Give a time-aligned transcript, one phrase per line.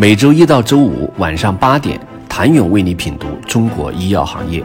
[0.00, 1.98] 每周一到周五晚上八点，
[2.28, 4.62] 谭勇为你品读中国医药行业，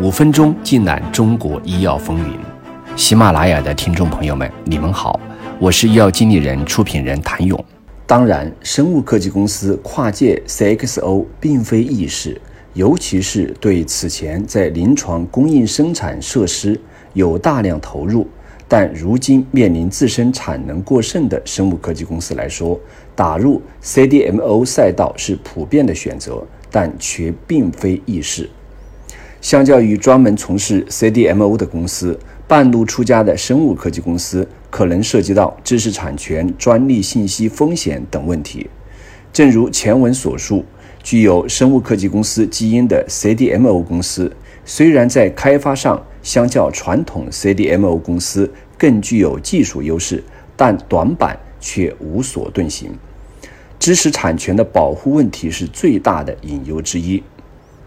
[0.00, 2.34] 五分钟尽览中国医药风云。
[2.96, 5.20] 喜马拉雅的听众朋友们，你们好，
[5.58, 7.62] 我是医药经理人、出品人谭勇。
[8.06, 12.40] 当然，生物科技公司跨界 CXO 并非易事，
[12.72, 16.80] 尤其是对此前在临床供应生产设施
[17.12, 18.26] 有大量投入。
[18.72, 22.78] 但如今面临自身产能过剩的生物科技公司来说，
[23.16, 28.48] 打入 CDMO 赛道是普遍的选择，但却并非易事。
[29.40, 38.70] 相较于专门从事 CDMO 的公司，半路出家的生物科技公司可能涉及到知识产权、专利信息风险等问题。
[39.32, 40.64] 正如前文所述，
[41.02, 44.30] 具有生物科技公司基因的 CDMO 公司，
[44.64, 50.22] 虽然在开发上，相较传统 CDMO 公司更具有技术优势，
[50.56, 52.90] 但短板却无所遁形。
[53.78, 57.22] 知识产权的保护问题是最大的隐忧之一。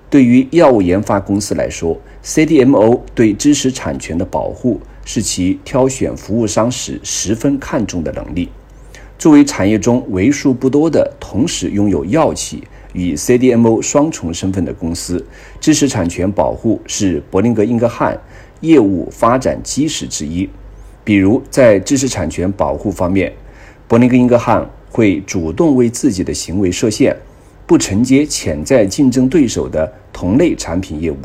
[0.09, 8.49] 对于药物研发公司来说，CDMO 对知识产权的保护是其挑选服务商时十分看重的能力。
[9.17, 15.23] 作为产业中为数不多的同时拥有药企，与 CDMO 双重身份的公司，
[15.59, 18.17] 知识产权保护是伯林格英格汉
[18.61, 20.49] 业务发展基石之一。
[21.03, 23.33] 比如，在知识产权保护方面，
[23.87, 27.13] 伯林格英格汉会主动为自己的行为设限，
[27.67, 31.17] 不承接潜在竞争对手的同类产品业务。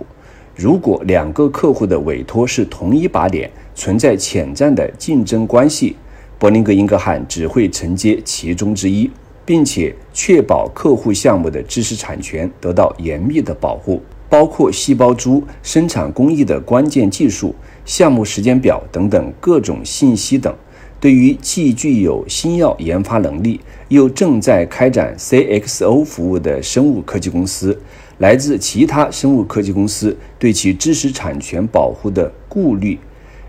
[0.57, 5.95] 如果两个客户的委托是同一把点，存在潜在的竞争关系，
[6.37, 9.09] 伯林格英格汉只会承接其中之一。
[9.49, 17.55] 并且确保客户项目的知识产权得到严密的保护，包括细胞株生产工艺的关键技术、
[17.87, 20.55] 项目时间表等等各种信息等。
[21.01, 27.81] 对于既具有新药研发能力，又正在开展 CXO 服务的生物科技公司，
[28.19, 32.99] 来自其他生物科技公司对其知识产权保护的顾虑，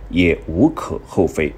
[0.10, 1.52] 也无可厚非。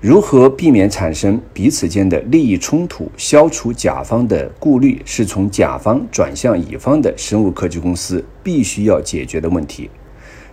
[0.00, 9.90] 如何避免产生彼此间的利益冲突，消除甲方的顾虑，是从甲方转向乙方的生物科技公司必须要解决的问题。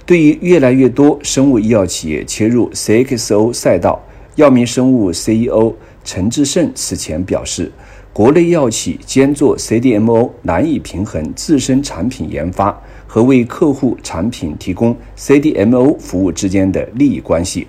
[0.05, 3.97] 对于越来越多生物医药企业切入 CXO 赛道，
[4.35, 7.71] 药明生物 CEO 陈志胜此前表示，
[8.11, 12.77] 国内药企兼做 CDMO 难以平衡自身产品研发
[13.07, 17.65] 和为客户产品提供 CDMO 服务之间的利益关系。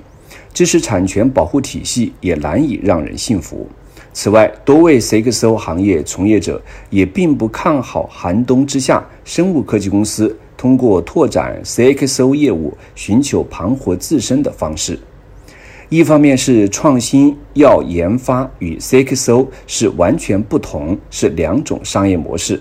[0.58, 3.64] 知识产权保护体系也难以让人信服。
[4.12, 6.60] 此外，多位 CXO 行业从业者
[6.90, 14.98] 也并不看好寒冬之下生物科技公司通过拓展 CXO 业务寻求盘活自身的方式。
[15.90, 22.60] 一方面是创新药研发与 CXO 是完全不同，是两种商业模式。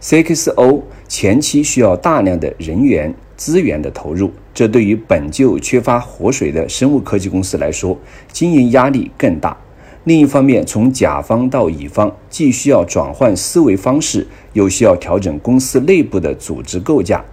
[0.00, 3.14] CXO 前期需要大量的人员。
[3.36, 7.96] 资源的投入，这对于本就缺乏活水的生物科技公司来说，
[8.32, 9.56] 经营压力更大。
[10.02, 17.24] 另一方面，从甲方到乙方，既需要转换思维方式，又需要调整公司内部的组织构架。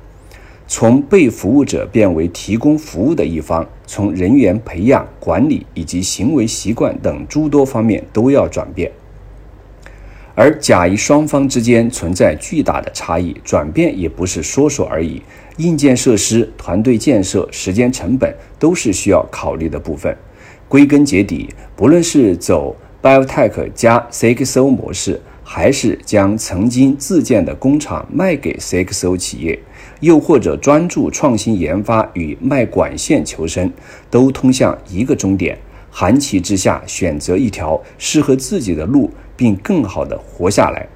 [0.67, 8.91] 从被服务者变为提供服务的一方，从人员培养、管理以及行为习惯等诸多方面都要转变。
[10.35, 15.21] 而甲乙双方之间存在巨大的差异，转变也不是说说而已。
[15.57, 20.13] 硬件设施、团队建设、时间成本都是需要考虑的部分。
[20.67, 29.57] 归根结底，不论是走 biotech 加 CXO 模式，还是将曾经自建的工厂卖给 CXO 企业，
[30.01, 33.71] 又或者专注创新研发与卖管线求生，
[34.09, 35.57] 都通向一个终点：
[35.89, 39.09] 寒气之下，选择一条适合自己的路。
[39.35, 40.87] 并更好地活下来。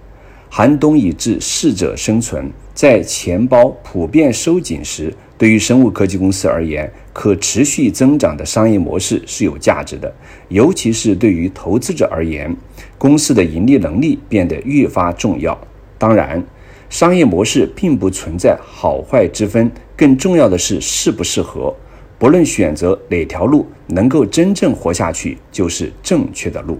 [0.50, 2.51] 寒冬已至，适者生存。
[2.73, 10.11] 在钱包普遍收紧时，对于生物科技公司而言，可持续增长的商业模式是有价值的。
[10.47, 12.55] 尤其是对于投资者而言，
[12.97, 15.56] 公司的盈利能力变得越发重要。
[16.00, 16.44] 当然，
[16.89, 21.71] 商业模式并不存在好坏之分，更重要的是适不适合。
[22.18, 26.80] 不论选择哪条路，能够真正活下去，就是正确的路。